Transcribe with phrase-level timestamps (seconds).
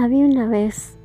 [0.00, 0.96] Había una vez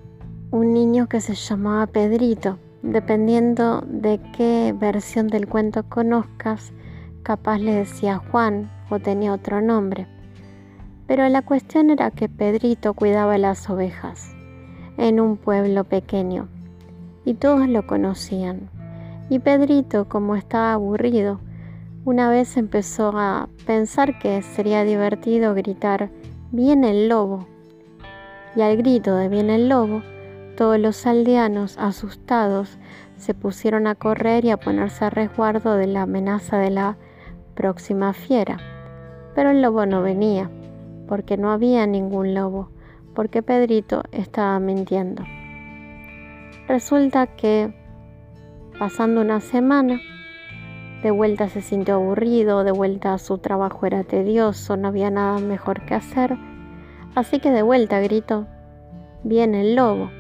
[0.52, 2.60] un niño que se llamaba Pedrito.
[2.82, 6.72] Dependiendo de qué versión del cuento conozcas,
[7.22, 10.08] capaz le decía Juan o tenía otro nombre.
[11.08, 14.34] Pero la cuestión era que Pedrito cuidaba las ovejas
[14.98, 16.48] en un pueblo pequeño
[17.26, 18.70] y todos lo conocían.
[19.30, 21.42] Y Pedrito, como estaba aburrido,
[22.06, 26.12] una vez empezó a pensar que sería divertido gritar,
[26.54, 27.46] viene el lobo
[28.56, 30.02] y al grito de bien el lobo,
[30.56, 32.78] todos los aldeanos, asustados,
[33.18, 36.98] se pusieron a correr y a ponerse a resguardo de la amenaza de la
[37.56, 38.58] próxima fiera.
[39.36, 40.50] Pero el lobo no venía,
[41.08, 42.70] porque no había ningún lobo,
[43.14, 45.24] porque Pedrito estaba mintiendo.
[46.68, 47.74] Resulta que,
[48.80, 50.00] pasando una semana,
[51.04, 55.86] de vuelta se sintió aburrido, de vuelta su trabajo era tedioso, no había nada mejor
[55.86, 56.38] que hacer
[57.16, 58.46] Así que de vuelta gritó,
[59.24, 60.12] viene el lobo.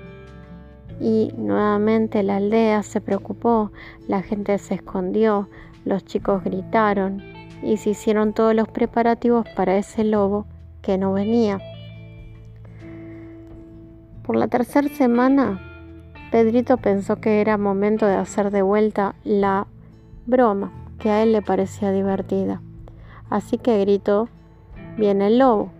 [1.00, 3.72] Y nuevamente la aldea se preocupó,
[4.08, 5.50] la gente se escondió,
[5.84, 7.22] los chicos gritaron
[7.62, 10.46] y se hicieron todos los preparativos para ese lobo
[10.82, 11.60] que no venía.
[14.23, 15.62] Por la tercera semana,
[16.32, 19.68] Pedrito pensó que era momento de hacer de vuelta la
[20.26, 22.62] broma que a él le parecía divertida.
[23.30, 24.30] Así que gritó,
[24.98, 25.72] viene el lobo.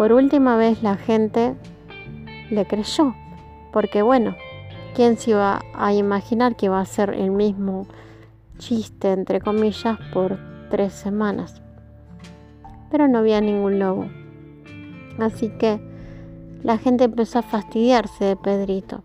[0.00, 1.54] Por última vez la gente
[2.48, 3.14] le creyó,
[3.70, 4.34] porque bueno,
[4.94, 7.86] ¿quién se iba a imaginar que iba a ser el mismo
[8.56, 10.38] chiste, entre comillas, por
[10.70, 11.60] tres semanas?
[12.90, 14.06] Pero no había ningún lobo.
[15.18, 15.78] Así que
[16.62, 19.02] la gente empezó a fastidiarse de Pedrito.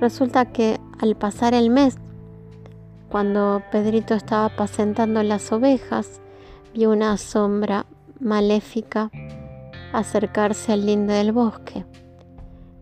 [0.00, 1.98] Resulta que al pasar el mes,
[3.10, 6.22] cuando Pedrito estaba apacentando las ovejas,
[6.72, 7.84] vio una sombra
[8.20, 9.10] maléfica
[9.92, 11.84] acercarse al linde del bosque.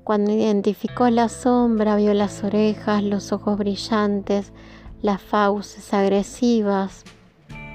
[0.04, 4.52] Cuando identificó la sombra, vio las orejas, los ojos brillantes,
[5.00, 7.04] las fauces agresivas,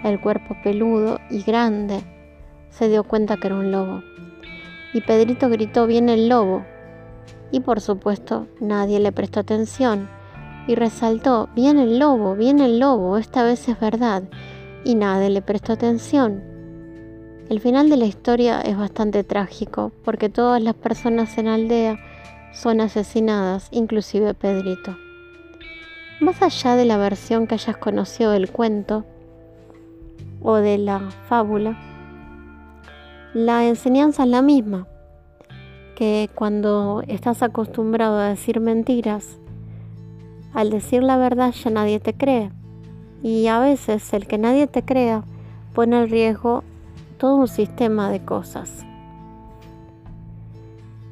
[0.04, 2.04] el cuerpo peludo y grande,
[2.70, 4.04] se dio cuenta que era un lobo.
[4.94, 6.66] Y Pedrito gritó, viene el lobo.
[7.52, 10.10] Y por supuesto nadie le prestó atención
[10.68, 14.24] y resaltó, viene el lobo, viene el lobo, esta vez es verdad.
[14.84, 16.49] Y nadie le prestó atención.
[17.50, 21.98] El final de la historia es bastante trágico porque todas las personas en aldea
[22.54, 24.96] son asesinadas, inclusive Pedrito.
[26.20, 29.04] Más allá de la versión que hayas conocido del cuento
[30.44, 31.76] o de la fábula,
[33.34, 34.88] la enseñanza es la misma,
[35.96, 39.40] que cuando estás acostumbrado a decir mentiras,
[40.54, 42.52] al decir la verdad ya nadie te cree.
[43.24, 45.24] Y a veces el que nadie te crea
[45.74, 46.64] pone en riesgo
[47.20, 48.86] todo un sistema de cosas.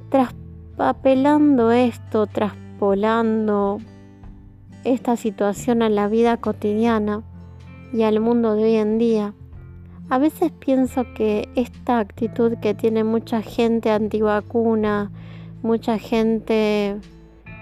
[0.09, 3.79] Traspapelando esto, traspolando
[4.85, 7.23] esta situación a la vida cotidiana
[7.93, 9.33] y al mundo de hoy en día,
[10.09, 15.11] a veces pienso que esta actitud que tiene mucha gente antivacuna,
[15.61, 16.97] mucha gente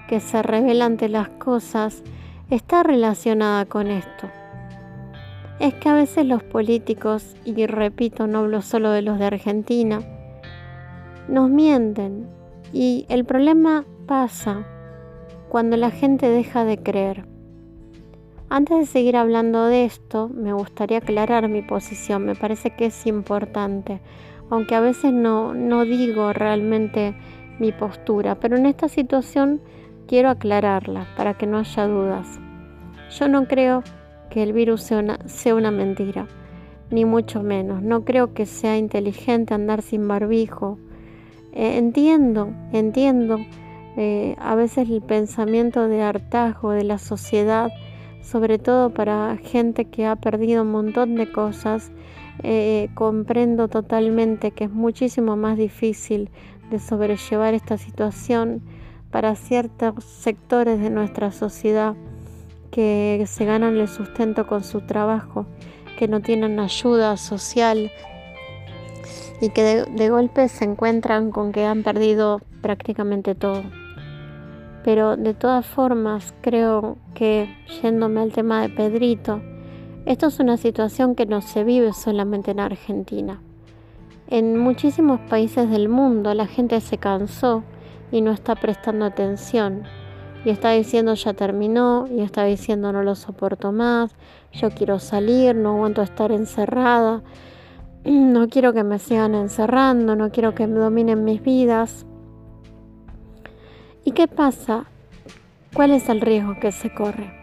[0.07, 2.03] que se revela ante las cosas,
[2.51, 4.29] está relacionada con esto
[5.59, 10.01] es que a veces los políticos, y repito, no hablo solo de los de Argentina,
[11.27, 12.27] nos mienten
[12.73, 14.65] y el problema pasa
[15.49, 17.25] cuando la gente deja de creer.
[18.49, 23.07] Antes de seguir hablando de esto, me gustaría aclarar mi posición, me parece que es
[23.07, 24.01] importante,
[24.49, 27.15] aunque a veces no, no digo realmente
[27.59, 29.61] mi postura, pero en esta situación
[30.07, 32.27] quiero aclararla para que no haya dudas.
[33.17, 33.83] Yo no creo
[34.29, 36.27] que el virus sea una, mentira,
[36.91, 37.81] ni mucho menos.
[37.81, 40.77] No creo que sea inteligente andar sin barbijo.
[41.53, 43.39] Eh, entiendo, entiendo
[43.97, 47.71] eh, a veces el pensamiento de hartazgo de la sociedad,
[48.21, 51.91] sobre todo para gente que ha perdido un montón de cosas.
[52.43, 56.29] Eh, comprendo totalmente que es muchísimo más difícil
[56.69, 58.61] de sobrellevar esta situación
[59.09, 61.95] para ciertos sectores de nuestra sociedad
[62.71, 65.45] que se ganan el sustento con su trabajo,
[65.97, 67.91] que no tienen ayuda social
[69.41, 73.63] y que de, golpe se encuentran con que han perdido prácticamente todo.
[74.83, 77.49] Pero de todas formas, creo que
[77.81, 79.41] yéndome al tema de Pedrito,
[80.05, 83.41] esto es una situación que no se vive solamente en Argentina.
[84.27, 87.63] En muchísimos países del mundo la gente se cansó
[88.11, 89.83] y no está prestando atención
[90.45, 94.15] y está diciendo ya terminó y está diciendo no lo soporto más,
[94.53, 97.23] yo quiero salir, no aguanto estar encerrada.
[98.05, 102.05] no quiero que me sigan encerrando, no quiero que me dominen mis vidas.
[104.03, 104.85] ¿Y qué pasa?
[105.73, 107.33] ¿Cuál es el riesgo que se corre?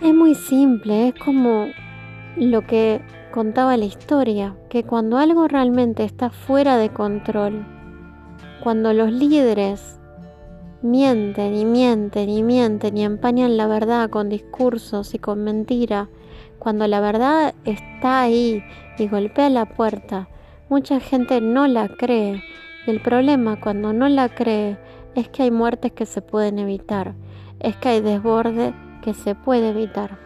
[0.00, 1.66] Es muy simple, es como
[2.36, 7.66] lo que contaba la historia, que cuando algo realmente está fuera de control,
[8.62, 9.99] cuando los líderes
[10.82, 16.08] mienten y mienten y mienten y empañan la verdad con discursos y con mentira,
[16.58, 18.62] cuando la verdad está ahí
[18.98, 20.28] y golpea la puerta,
[20.68, 22.42] mucha gente no la cree.
[22.86, 24.78] Y el problema cuando no la cree
[25.14, 27.14] es que hay muertes que se pueden evitar,
[27.58, 30.18] es que hay desborde que se puede evitar.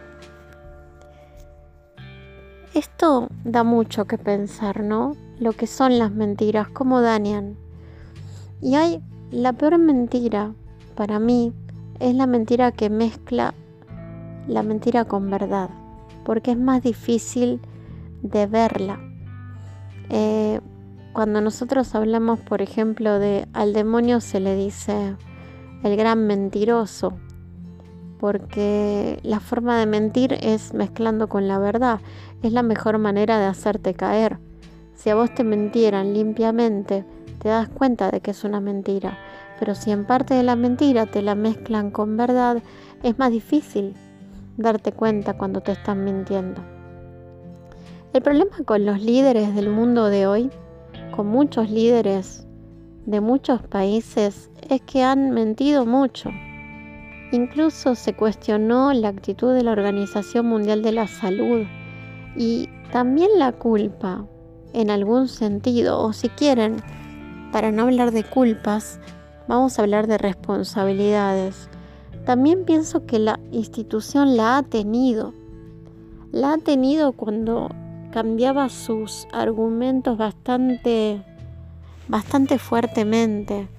[2.73, 5.13] Esto da mucho que pensar, ¿no?
[5.39, 7.57] Lo que son las mentiras, cómo dañan.
[8.61, 9.01] Y hay
[9.35, 10.53] la peor mentira
[10.95, 11.51] para mí
[11.99, 13.53] es la mentira que mezcla
[14.47, 15.69] la mentira con verdad
[16.23, 17.59] porque es más difícil
[18.21, 18.99] de verla.
[20.09, 20.61] Eh,
[21.13, 25.15] cuando nosotros hablamos, por ejemplo, de al demonio se le dice
[25.83, 27.13] el gran mentiroso,
[28.19, 31.99] porque la forma de mentir es mezclando con la verdad,
[32.41, 34.39] es la mejor manera de hacerte caer.
[34.95, 37.05] Si a vos te mentieran limpiamente,
[37.45, 39.19] te das cuenta de que es una mentira,
[39.59, 42.57] pero si en parte de la mentira te la mezclan con verdad,
[43.03, 43.93] es más difícil
[44.57, 46.63] darte cuenta cuando te están mintiendo.
[48.13, 50.49] El problema con los líderes del mundo de hoy,
[51.15, 52.47] con muchos líderes
[53.05, 56.31] de muchos países, es que han mentido mucho.
[57.31, 61.61] Incluso se cuestionó la actitud de la Organización Mundial de la Salud
[62.35, 64.25] y también la culpa,
[64.73, 66.77] en algún sentido, o si quieren,
[67.55, 68.99] para no hablar de culpas,
[69.47, 71.69] vamos a hablar de responsabilidades.
[72.25, 75.33] También pienso que la institución la ha tenido.
[76.33, 77.69] La ha tenido cuando
[78.11, 81.23] cambiaba sus argumentos bastante,
[82.09, 83.69] bastante fuertemente.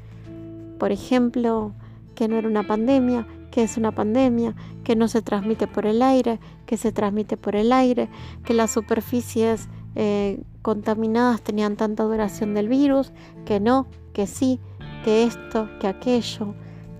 [0.78, 1.72] Por ejemplo,
[2.14, 6.00] que no era una pandemia, que es una pandemia, que no se transmite por el
[6.00, 8.08] aire, que se transmite por el aire,
[8.42, 13.12] que las superficies eh, contaminadas tenían tanta duración del virus,
[13.44, 14.58] que no, que sí,
[15.04, 16.56] que esto, que aquello.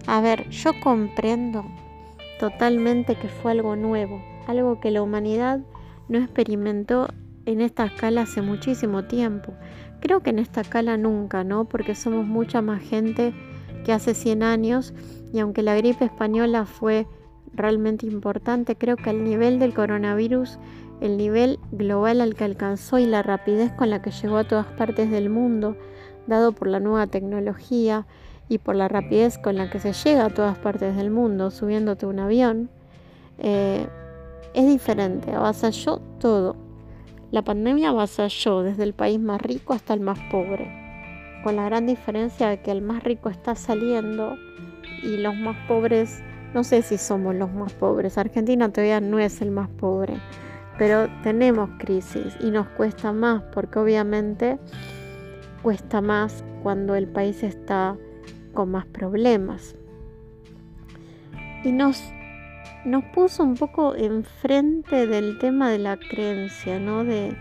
[0.06, 1.64] A ver, yo comprendo
[2.38, 5.58] totalmente que fue algo nuevo, algo que la humanidad
[6.08, 7.08] no experimentó
[7.44, 9.52] en esta escala hace muchísimo tiempo.
[9.98, 11.64] Creo que en esta escala nunca, ¿no?
[11.64, 13.34] Porque somos mucha más gente
[13.84, 14.94] que hace 100 años
[15.32, 17.08] y aunque la gripe española fue
[17.52, 20.60] realmente importante, creo que al nivel del coronavirus,
[21.00, 24.66] el nivel global al que alcanzó y la rapidez con la que llegó a todas
[24.66, 25.76] partes del mundo,
[26.26, 28.06] dado por la nueva tecnología,
[28.48, 32.06] y por la rapidez con la que se llega a todas partes del mundo subiéndote
[32.06, 32.70] un avión,
[33.38, 33.86] eh,
[34.54, 36.56] es diferente, avasalló todo.
[37.32, 40.70] La pandemia avasalló desde el país más rico hasta el más pobre,
[41.42, 44.36] con la gran diferencia de que el más rico está saliendo
[45.02, 46.22] y los más pobres,
[46.54, 50.14] no sé si somos los más pobres, Argentina todavía no es el más pobre,
[50.78, 54.58] pero tenemos crisis y nos cuesta más porque obviamente
[55.62, 57.96] cuesta más cuando el país está
[58.52, 59.76] con más problemas.
[61.64, 62.02] Y nos,
[62.84, 67.04] nos puso un poco enfrente del tema de la creencia, ¿no?
[67.04, 67.36] De,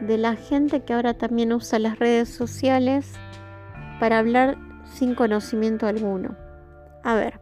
[0.00, 3.14] de la gente que ahora también usa las redes sociales
[4.00, 6.36] para hablar sin conocimiento alguno.
[7.04, 7.40] A ver,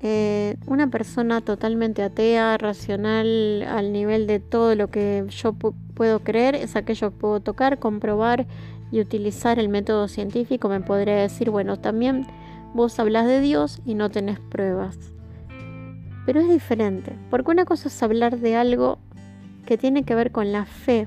[0.00, 6.54] eh, una persona totalmente atea, racional, al nivel de todo lo que yo puedo creer,
[6.54, 8.46] es aquello que puedo tocar, comprobar
[8.90, 12.26] y utilizar el método científico, me podría decir, bueno, también
[12.74, 14.96] vos hablas de Dios y no tenés pruebas.
[16.24, 18.98] Pero es diferente, porque una cosa es hablar de algo
[19.66, 21.06] que tiene que ver con la fe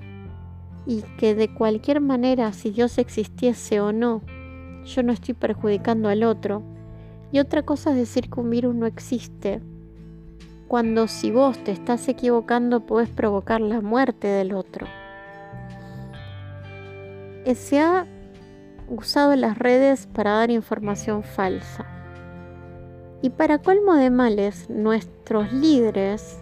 [0.85, 4.21] y que de cualquier manera, si Dios existiese o no,
[4.83, 6.63] yo no estoy perjudicando al otro.
[7.31, 9.61] Y otra cosa es decir que un virus no existe,
[10.67, 14.87] cuando si vos te estás equivocando puedes provocar la muerte del otro.
[17.45, 18.05] Eh, se ha
[18.87, 21.85] usado las redes para dar información falsa.
[23.21, 26.39] Y para colmo de males, nuestros líderes,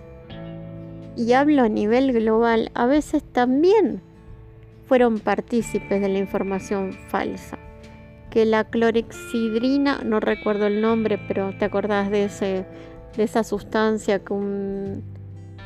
[1.16, 4.02] y hablo a nivel global, a veces también
[4.88, 7.58] fueron partícipes de la información falsa.
[8.30, 12.66] Que la clorexidrina, no recuerdo el nombre, pero te acordás de, ese,
[13.18, 15.04] de esa sustancia que un,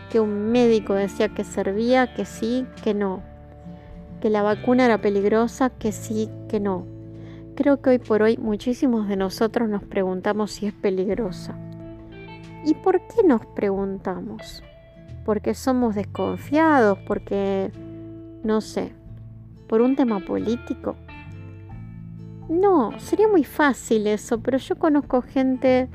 [0.10, 3.22] que un médico decía que servía, que sí, que no
[4.22, 6.88] que la vacuna era peligrosa, que sí, que no.
[7.56, 11.58] Creo que hoy por hoy muchísimos de nosotros nos preguntamos si es peligrosa.
[12.64, 14.64] ¿Y por qué nos preguntamos?
[15.26, 17.72] porque somos desconfiados, porque,
[18.44, 18.92] no sé,
[19.68, 20.96] por un tema político.
[22.50, 25.90] No, sería muy fácil eso, pero yo conozco gente,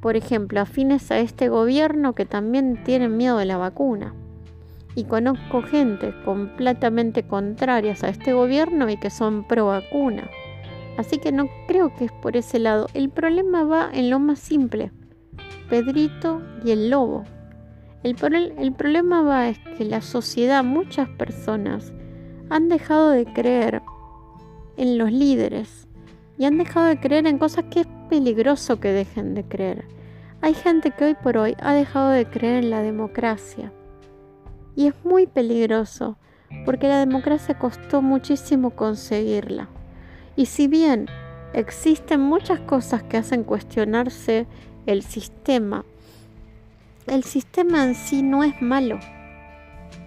[0.00, 4.14] por ejemplo, afines a este gobierno que también tienen miedo de la vacuna.
[4.94, 10.28] Y conozco gente completamente contrarias a este gobierno y que son pro vacuna.
[10.98, 12.88] Así que no creo que es por ese lado.
[12.92, 14.90] El problema va en lo más simple.
[15.70, 17.24] Pedrito y el lobo.
[18.02, 18.16] El,
[18.58, 21.92] el problema va es que la sociedad, muchas personas,
[22.50, 23.82] han dejado de creer
[24.78, 25.86] en los líderes
[26.38, 29.84] y han dejado de creer en cosas que es peligroso que dejen de creer.
[30.40, 33.72] Hay gente que hoy por hoy ha dejado de creer en la democracia
[34.76, 36.16] y es muy peligroso
[36.64, 39.68] porque la democracia costó muchísimo conseguirla.
[40.36, 41.06] Y si bien
[41.52, 44.46] existen muchas cosas que hacen cuestionarse
[44.86, 45.84] el sistema,
[47.06, 49.00] el sistema en sí no es malo.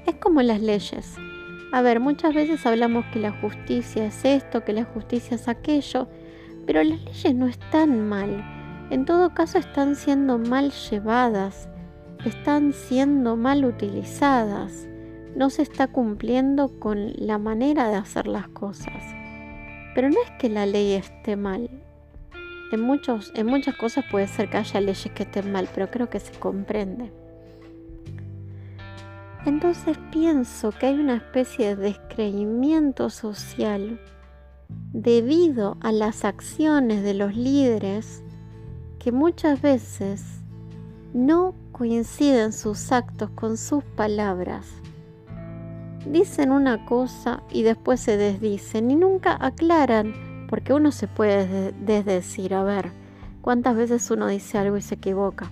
[0.08, 1.18] Es como las leyes.
[1.72, 6.10] A ver, muchas veces hablamos que la justicia es esto, que la justicia es aquello,
[6.66, 8.44] pero las leyes no están mal.
[8.90, 11.70] En todo caso están siendo mal llevadas,
[12.26, 14.90] están siendo mal utilizadas.
[15.38, 19.02] No se está cumpliendo con la manera de hacer las cosas.
[19.96, 21.70] Pero no es que la ley esté mal.
[22.74, 26.10] En, muchos, en muchas cosas puede ser que haya leyes que estén mal, pero creo
[26.10, 27.14] que se comprende.
[29.46, 34.00] Entonces pienso que hay una especie de descreimiento social
[34.94, 38.24] debido a las acciones de los líderes
[39.00, 40.24] que muchas veces
[41.14, 44.68] no coinciden sus actos con sus palabras.
[46.06, 50.14] Dicen una cosa y después se desdicen y nunca aclaran
[50.50, 52.92] porque uno se puede desdecir, a ver,
[53.42, 55.50] cuántas veces uno dice algo y se equivoca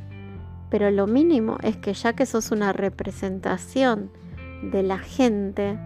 [0.69, 4.11] pero lo mínimo es que ya que sos una representación
[4.63, 5.77] de la gente,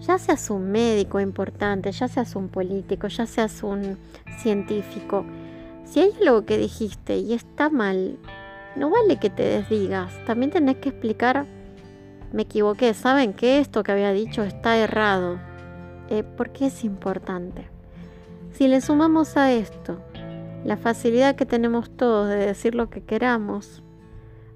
[0.00, 3.98] ya seas un médico importante, ya seas un político, ya seas un
[4.38, 5.24] científico,
[5.84, 8.18] si hay algo que dijiste y está mal,
[8.76, 11.46] no vale que te desdigas, también tenés que explicar,
[12.32, 15.38] me equivoqué, ¿saben que esto que había dicho está errado?
[16.08, 17.68] Eh, porque es importante.
[18.52, 19.98] Si le sumamos a esto
[20.64, 23.82] la facilidad que tenemos todos de decir lo que queramos,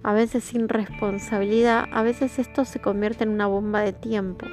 [0.02, 4.46] a veces sin responsabilidad, a veces esto se convierte en una bomba de tiempo.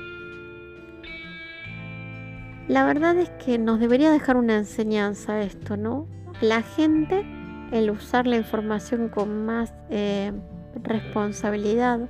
[2.67, 6.07] La verdad es que nos debería dejar una enseñanza esto, ¿no?
[6.41, 7.25] La gente,
[7.71, 10.31] el usar la información con más eh,
[10.81, 12.09] responsabilidad.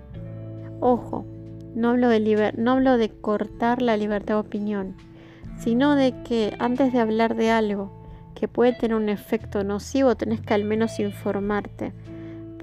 [0.80, 1.26] Ojo,
[1.76, 4.96] no hablo, de no hablo de cortar la libertad de opinión,
[5.58, 8.04] sino de que antes de hablar de algo
[8.36, 11.94] que puede tener un efecto nocivo, tenés que al menos informarte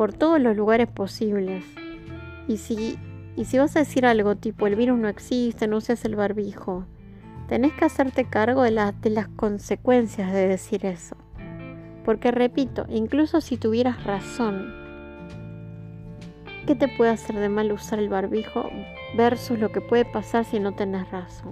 [0.00, 1.62] por todos los lugares posibles.
[2.49, 2.99] Y si,
[3.37, 6.87] y si vas a decir algo tipo el virus no existe, no uses el barbijo,
[7.49, 11.19] tenés que hacerte cargo de, de las consecuencias de decir eso.
[12.02, 14.73] Porque repito, incluso si tuvieras razón,
[16.66, 18.71] ¿qué te puede hacer de mal usar el barbijo
[19.19, 21.50] versus lo que puede pasar si no tenés razón?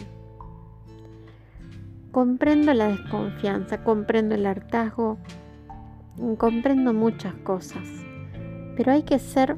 [2.12, 5.18] Comprendo la desconfianza, comprendo el hartazgo,
[6.38, 7.84] comprendo muchas cosas
[8.78, 9.56] pero hay que ser,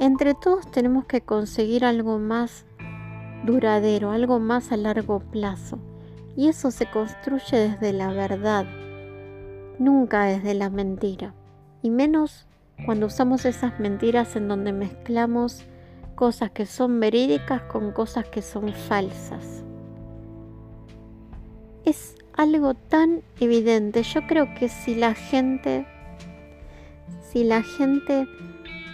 [0.00, 2.66] entre todos tenemos que conseguir algo más
[3.46, 5.78] duradero, algo más a largo plazo.
[6.36, 8.66] Y eso se construye desde la verdad,
[9.78, 11.34] nunca desde la mentira.
[11.82, 12.48] Y menos
[12.84, 15.64] cuando usamos esas mentiras en donde mezclamos
[16.16, 19.62] cosas que son verídicas con cosas que son falsas.
[21.84, 24.02] Es algo tan evidente.
[24.02, 25.86] Yo creo que si la gente
[27.34, 28.28] si la gente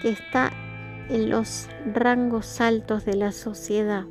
[0.00, 0.50] que está
[1.10, 4.04] en los rangos altos de la sociedad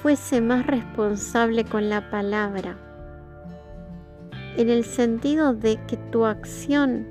[0.00, 2.78] fuese más responsable con la palabra,
[4.56, 7.06] en el sentido de que tu acción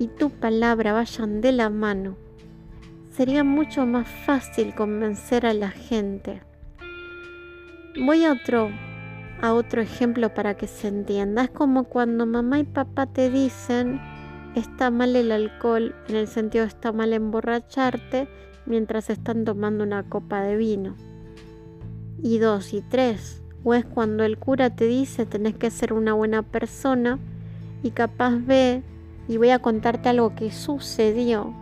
[0.00, 2.16] y tu palabra vayan de la mano,
[3.12, 6.42] sería mucho más fácil convencer a la gente.
[8.04, 8.68] Voy a otro,
[9.40, 11.44] a otro ejemplo para que se entienda.
[11.44, 14.00] Es como cuando mamá y papá te dicen,
[14.56, 18.26] está mal el alcohol en el sentido está mal emborracharte
[18.64, 20.96] mientras están tomando una copa de vino.
[22.22, 26.14] Y dos y tres, o es cuando el cura te dice tenés que ser una
[26.14, 27.18] buena persona
[27.82, 28.82] y capaz ve
[29.28, 31.52] y voy a contarte algo que sucedió.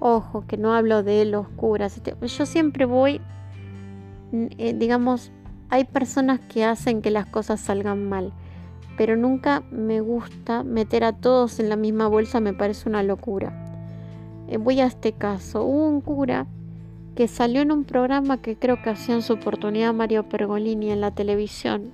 [0.00, 2.00] Ojo, que no hablo de los curas.
[2.02, 3.20] Yo siempre voy,
[4.32, 5.30] eh, digamos,
[5.68, 8.32] hay personas que hacen que las cosas salgan mal
[8.96, 13.52] pero nunca me gusta meter a todos en la misma bolsa, me parece una locura.
[14.48, 16.46] eh, voy a este caso, hubo un cura
[17.14, 21.00] que salió en un programa que creo que hacía en su oportunidad Mario Pergolini en
[21.00, 21.92] la televisión.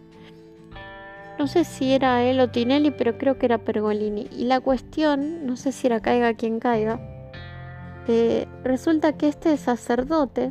[1.38, 4.28] No sé si era él o Tinelli, pero creo que era Pergolini.
[4.32, 7.00] Y la cuestión, no sé si era caiga quien caiga,
[8.08, 10.50] eh, resulta que este sacerdote,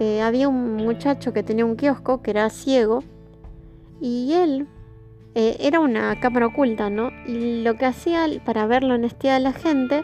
[0.00, 3.04] eh, había un muchacho que tenía un kiosco que era ciego
[4.00, 4.66] y él
[5.34, 7.10] eh, era una cámara oculta, ¿no?
[7.26, 10.02] Y lo que hacía para ver la honestidad de la gente,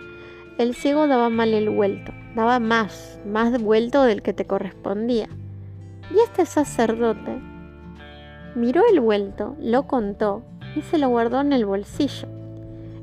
[0.59, 5.29] el ciego daba mal el vuelto daba más, más vuelto del que te correspondía.
[6.15, 7.39] Y este sacerdote
[8.55, 10.43] miró el vuelto, lo contó
[10.75, 12.29] y se lo guardó en el bolsillo.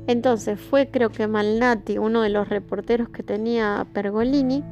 [0.06, 4.64] Entonces fue creo que Malnati, uno de los reporteros que tenía Pergolini,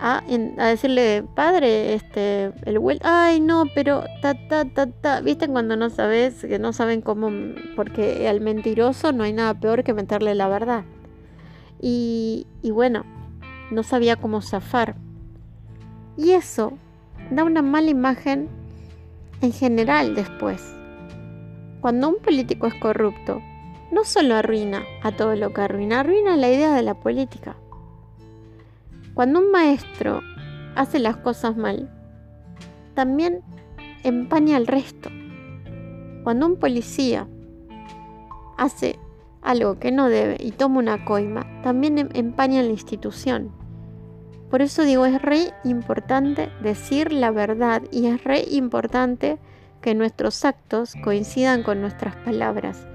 [0.00, 5.76] a, decirle, padre, este, el vuelto, ay no, pero ta, ta, ta, ta, viste cuando
[5.76, 7.30] no sabes, que no saben cómo,
[7.76, 10.84] porque al mentiroso no hay nada peor que meterle la verdad.
[11.80, 13.04] Y, y bueno,
[13.70, 14.96] no sabía cómo zafar.
[16.16, 16.72] Y eso
[17.30, 18.48] da una mala imagen
[19.40, 20.62] en general después.
[21.80, 23.40] Cuando un político es corrupto,
[23.92, 27.56] no solo arruina a todo lo que arruina, arruina la idea de la política.
[29.18, 30.22] Cuando un maestro
[30.76, 31.90] hace las cosas mal,
[32.94, 33.42] también
[34.04, 35.10] empaña al resto.
[36.22, 37.26] Cuando un policía
[38.56, 38.96] hace
[39.42, 43.50] algo que no debe y toma una coima, también em-, empaña la institución.
[44.52, 49.40] Por eso digo, es re importante decir la verdad y es re importante
[49.80, 52.86] que nuestros actos coincidan con nuestras palabras.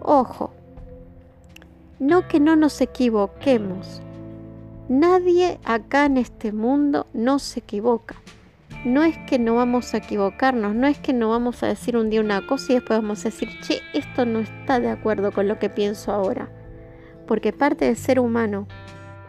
[0.00, 0.54] Ojo,
[1.98, 4.00] no que no nos equivoquemos.
[4.88, 8.14] Nadie acá en este mundo no se equivoca.
[8.84, 12.08] No es que no vamos a equivocarnos, no es que no vamos a decir un
[12.08, 15.48] día una cosa y después vamos a decir, che, esto no está de acuerdo con
[15.48, 16.48] lo que pienso ahora.
[17.26, 18.68] Porque parte del ser humano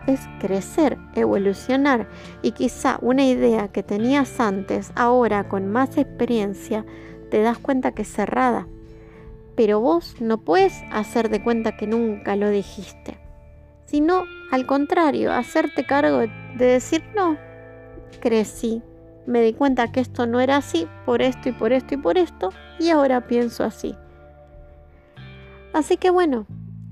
[0.06, 2.08] es crecer, evolucionar
[2.44, 6.86] y quizá una idea que tenías antes, ahora con más experiencia,
[7.32, 8.68] te das cuenta que es cerrada.
[9.56, 13.18] Pero vos no puedes hacer de cuenta que nunca lo dijiste,
[13.88, 17.38] sino al contrario, hacerte cargo de, decir no,
[18.22, 18.84] crecí,
[19.26, 22.18] me di cuenta que esto no era así por esto y por esto y por
[22.18, 23.96] esto y ahora pienso así.
[25.74, 26.46] Así que bueno,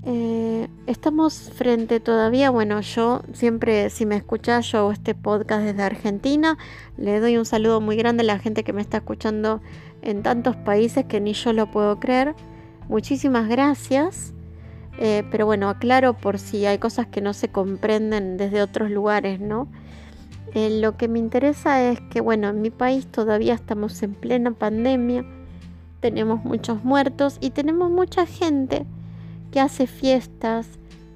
[0.04, 5.82] eh, estamos frente todavía, bueno, yo siempre, si me escuchas, yo hago este podcast desde
[5.82, 6.56] Argentina.
[6.96, 9.60] Le doy un saludo muy grande a la gente que me está escuchando
[10.02, 12.36] en tantos países que ni yo lo puedo creer.
[12.88, 14.35] Muchísimas gracias.
[14.98, 19.40] Eh, pero bueno, aclaro por si hay cosas que no se comprenden desde otros lugares,
[19.40, 19.68] ¿no?
[20.54, 24.52] Eh, lo que me interesa es que, bueno, en mi país todavía estamos en plena
[24.52, 25.24] pandemia,
[26.00, 28.86] tenemos muchos muertos y tenemos mucha gente
[29.52, 30.66] que hace fiestas,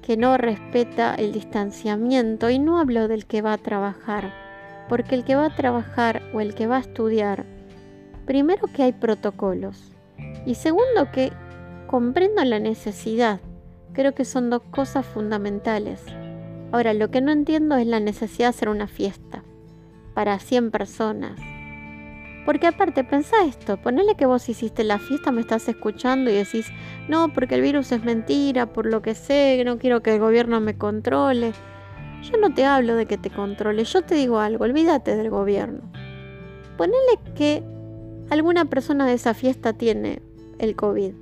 [0.03, 4.33] que no respeta el distanciamiento y no hablo del que va a trabajar,
[4.89, 7.45] porque el que va a trabajar o el que va a estudiar,
[8.25, 9.91] primero que hay protocolos
[10.45, 11.31] y segundo que
[11.87, 13.39] comprendo la necesidad.
[13.93, 16.01] Creo que son dos cosas fundamentales.
[16.71, 19.43] Ahora, lo que no entiendo es la necesidad de hacer una fiesta
[20.13, 21.39] para 100 personas
[22.45, 26.67] porque aparte, pensá esto, ponele que vos hiciste la fiesta, me estás escuchando y decís,
[27.07, 30.59] no, porque el virus es mentira, por lo que sé, no quiero que el gobierno
[30.59, 31.53] me controle.
[32.23, 35.81] Yo no te hablo de que te controle, yo te digo algo, olvídate del gobierno.
[36.77, 37.63] Ponele que
[38.31, 40.21] alguna persona de esa fiesta tiene
[40.57, 41.13] el COVID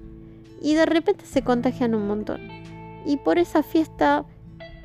[0.62, 2.59] y de repente se contagian un montón.
[3.06, 4.26] Y por esa fiesta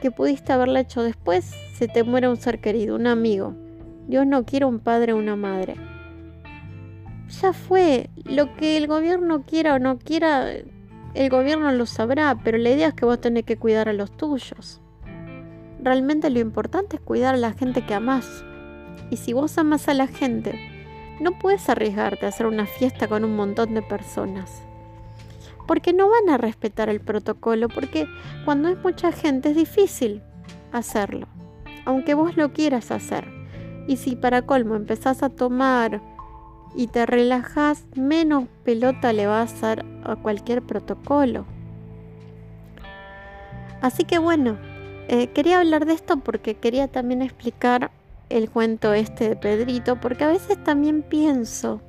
[0.01, 3.55] que pudiste haberla hecho después, se te muere un ser querido, un amigo.
[4.07, 5.77] Dios no quiere un padre o una madre
[7.29, 8.11] ya fue.
[8.25, 10.51] Lo que el gobierno quiera o no quiera,
[11.15, 14.17] el gobierno lo sabrá, pero la idea es que vos tenés que cuidar a los
[14.17, 14.81] tuyos.
[15.81, 18.45] Realmente lo importante es cuidar a la gente que amás.
[19.11, 20.59] Y si vos amás a la gente,
[21.21, 24.63] no puedes arriesgarte a hacer una fiesta con un montón de personas.
[25.67, 28.07] Porque no van a respetar el protocolo, porque
[28.45, 30.23] cuando es mucha gente es difícil
[30.73, 31.27] hacerlo,
[31.85, 33.27] aunque vos lo quieras hacer.
[33.87, 36.01] Y si para colmo empezás a tomar
[36.75, 41.47] y te relajas, menos pelota le vas a dar a cualquier protocolo.
[43.81, 44.57] Así que bueno,
[45.09, 47.91] eh, quería hablar de esto porque quería también explicar
[48.31, 51.81] el cuento este de Pedrito, porque a veces también pienso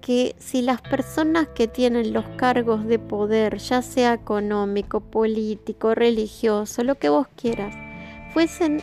[0.00, 6.84] que si las personas que tienen los cargos de poder, ya sea económico, político, religioso,
[6.84, 7.74] lo que vos quieras,
[8.32, 8.80] fuesen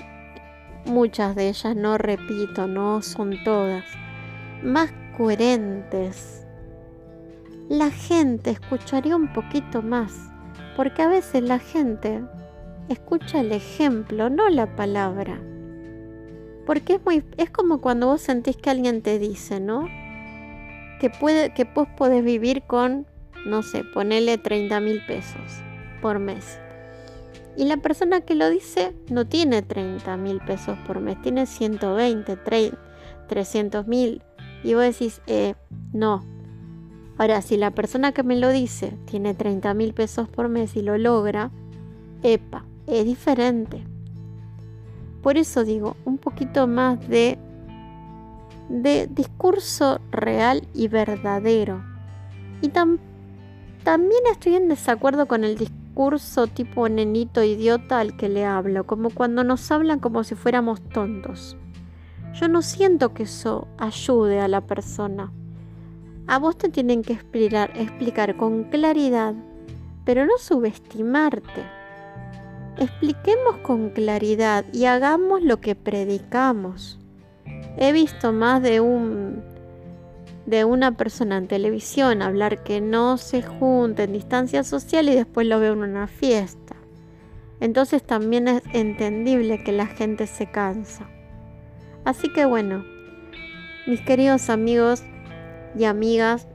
[0.86, 3.84] muchas de ellas, no repito, no son todas,
[4.62, 6.46] más coherentes,
[7.70, 10.14] la gente escucharía un poquito más,
[10.76, 12.24] porque a veces la gente
[12.88, 15.42] escucha el ejemplo, no la palabra.
[16.66, 19.88] Porque es muy es como cuando vos sentís que alguien te dice, ¿no?
[21.00, 23.06] Que puede que vos podés vivir con
[23.48, 25.64] no sé, ponele 30 mil pesos
[26.02, 26.60] por mes.
[27.56, 32.38] Y la persona que lo dice no tiene 30 mil pesos por mes, tiene 120,
[33.28, 34.22] 300 mil.
[34.64, 35.56] Y vos decís, eh,
[35.94, 36.24] no.
[37.18, 40.84] Ahora, si la persona que me lo dice tiene 30 mil pesos por mes y
[40.84, 41.50] lo logra,
[42.22, 43.84] epa, es diferente.
[45.24, 47.40] Por eso digo, un poquito más de,
[48.70, 51.84] de discurso real y verdadero.
[52.62, 58.86] Y también estoy en desacuerdo con el discurso tipo nenito idiota al que le hablo,
[58.86, 61.58] como cuando nos hablan como si fuéramos tontos.
[62.34, 65.32] Yo no siento que eso ayude a la persona.
[66.28, 69.34] A vos te tienen que explicar, explicar con claridad,
[70.06, 71.64] pero no subestimarte.
[72.78, 77.00] Expliquemos con claridad y hagamos lo que predicamos.
[77.78, 79.44] He visto más de un
[80.48, 85.46] de una persona en televisión hablar que no se junta en distancia social y después
[85.46, 86.78] lo veo en una fiesta.
[87.60, 91.10] Entonces también es entendible que la gente se cansa.
[92.06, 92.86] Así que bueno,
[93.88, 95.04] mis queridos amigos
[95.78, 96.48] y amigas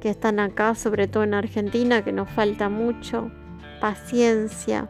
[0.00, 3.32] que están acá, sobre todo en Argentina, que nos falta mucho,
[3.80, 4.88] paciencia,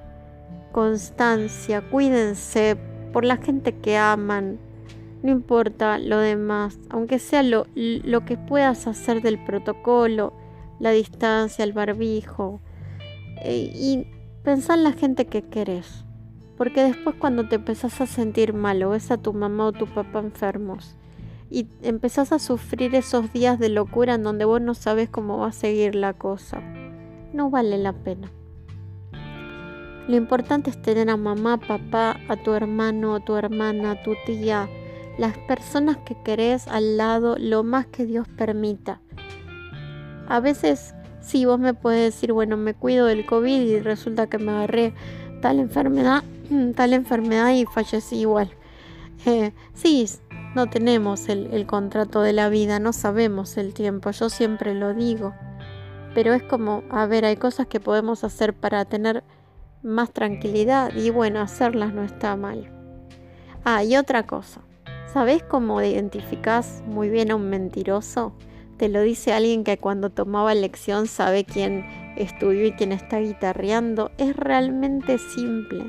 [0.73, 2.77] constancia, cuídense
[3.13, 4.59] por la gente que aman,
[5.23, 10.33] no importa lo demás, aunque sea lo, lo que puedas hacer del protocolo,
[10.79, 12.61] la distancia, el barbijo.
[13.43, 14.07] Eh, y
[14.43, 16.05] pensar en la gente que querés.
[16.57, 19.87] Porque después cuando te empezás a sentir mal o ves a tu mamá o tu
[19.87, 20.97] papá enfermos
[21.51, 25.49] y empezás a sufrir esos días de locura en donde vos no sabes cómo va
[25.49, 26.61] a seguir la cosa,
[27.33, 28.31] no vale la pena.
[30.09, 34.15] Lo importante es tener a mamá, papá, a tu hermano, a tu hermana, a tu
[34.27, 34.69] tía,
[35.21, 39.03] las personas que querés al lado lo más que Dios permita.
[40.27, 44.39] A veces sí, vos me puedes decir, bueno, me cuido del COVID y resulta que
[44.39, 44.95] me agarré
[45.43, 46.25] tal enfermedad,
[46.75, 48.51] tal enfermedad y fallecí igual.
[49.27, 50.09] Eh, sí,
[50.55, 54.95] no tenemos el, el contrato de la vida, no sabemos el tiempo, yo siempre lo
[54.95, 55.35] digo.
[56.15, 59.23] Pero es como, a ver, hay cosas que podemos hacer para tener
[59.83, 62.73] más tranquilidad y bueno, hacerlas no está mal.
[63.67, 64.63] Ah, y otra cosa.
[65.13, 68.33] ¿Sabes cómo identificas muy bien a un mentiroso?
[68.77, 71.85] Te lo dice alguien que cuando tomaba lección sabe quién
[72.17, 74.13] estudió y quién está guitarreando.
[74.19, 75.85] Es realmente simple.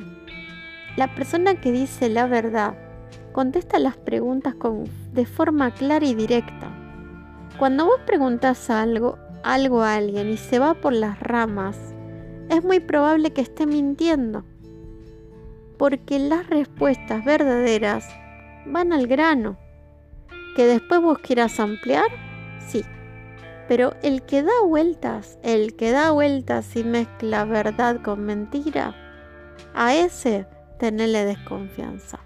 [0.98, 2.74] La persona que dice la verdad
[3.32, 4.56] contesta las preguntas
[5.14, 6.76] de forma clara y directa.
[7.60, 11.78] Cuando vos preguntas algo, algo a alguien y se va por las ramas,
[12.50, 14.46] es muy probable que esté mintiendo.
[15.78, 18.04] Porque las respuestas verdaderas
[18.66, 19.58] van al grano.
[20.56, 22.08] Que después vos quieras ampliar,
[22.68, 22.84] sí.
[23.68, 28.96] Pero el que da vueltas, el que da vueltas y mezcla verdad con mentira,
[29.74, 30.46] a ese
[30.78, 32.20] tenerle desconfianza.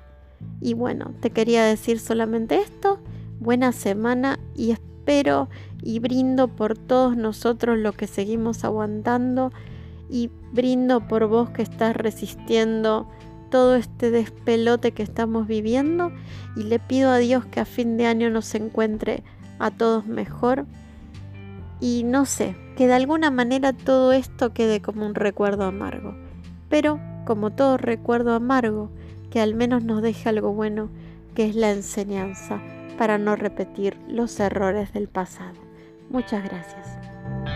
[0.61, 2.99] Y bueno, te quería decir solamente esto.
[3.39, 5.49] Buena semana y espero
[5.83, 9.51] y brindo por todos nosotros lo que seguimos aguantando
[10.09, 13.07] y brindo por vos que estás resistiendo
[13.49, 16.11] todo este despelote que estamos viviendo
[16.55, 19.23] y le pido a Dios que a fin de año nos encuentre
[19.59, 20.65] a todos mejor
[21.79, 26.15] y no sé, que de alguna manera todo esto quede como un recuerdo amargo.
[26.69, 28.89] Pero como todo recuerdo amargo,
[29.29, 30.89] que al menos nos deje algo bueno,
[31.33, 32.61] que es la enseñanza,
[32.97, 35.59] para no repetir los errores del pasado.
[36.09, 37.54] Muchas gracias.